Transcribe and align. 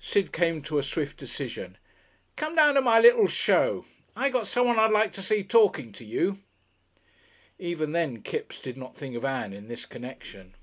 Sid 0.00 0.32
came 0.32 0.62
to 0.62 0.78
a 0.78 0.82
swift 0.82 1.16
decision. 1.16 1.78
"Come 2.34 2.56
down 2.56 2.74
to 2.74 2.80
my 2.80 2.98
little 2.98 3.28
show. 3.28 3.84
I 4.16 4.30
got 4.30 4.48
someone 4.48 4.80
I'd 4.80 4.90
like 4.90 5.12
to 5.12 5.22
see 5.22 5.44
talking 5.44 5.92
to 5.92 6.04
you." 6.04 6.40
Even 7.60 7.92
then 7.92 8.20
Kipps 8.22 8.60
did 8.60 8.76
not 8.76 8.96
think 8.96 9.14
of 9.14 9.24
Ann 9.24 9.52
in 9.52 9.68
this 9.68 9.86
connection. 9.86 10.56